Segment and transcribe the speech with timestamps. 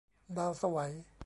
[0.37, 0.77] ดาวไสว